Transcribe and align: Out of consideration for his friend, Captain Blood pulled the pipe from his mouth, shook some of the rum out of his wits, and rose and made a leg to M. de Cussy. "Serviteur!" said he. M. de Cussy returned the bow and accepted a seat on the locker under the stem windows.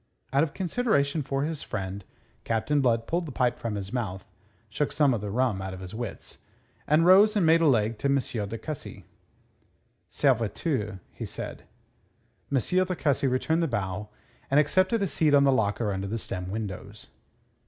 Out 0.33 0.41
of 0.41 0.55
consideration 0.55 1.21
for 1.21 1.43
his 1.43 1.61
friend, 1.61 2.03
Captain 2.43 2.81
Blood 2.81 3.05
pulled 3.05 3.27
the 3.27 3.31
pipe 3.31 3.59
from 3.59 3.75
his 3.75 3.93
mouth, 3.93 4.25
shook 4.67 4.91
some 4.91 5.13
of 5.13 5.21
the 5.21 5.29
rum 5.29 5.61
out 5.61 5.75
of 5.75 5.79
his 5.79 5.93
wits, 5.93 6.39
and 6.87 7.05
rose 7.05 7.35
and 7.35 7.45
made 7.45 7.61
a 7.61 7.67
leg 7.67 7.99
to 7.99 8.07
M. 8.07 8.17
de 8.49 8.57
Cussy. 8.57 9.05
"Serviteur!" 10.09 10.99
said 11.23 11.65
he. 12.49 12.55
M. 12.79 12.85
de 12.87 12.95
Cussy 12.95 13.27
returned 13.27 13.61
the 13.61 13.67
bow 13.67 14.09
and 14.49 14.59
accepted 14.59 15.03
a 15.03 15.07
seat 15.07 15.35
on 15.35 15.43
the 15.43 15.51
locker 15.51 15.93
under 15.93 16.07
the 16.07 16.17
stem 16.17 16.49
windows. 16.49 17.05